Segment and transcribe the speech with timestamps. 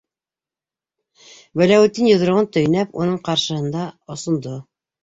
[1.61, 3.89] -Вәләүетдин, йоҙроғон төйнәп, уның ҡаршыһында
[4.19, 4.61] осондо.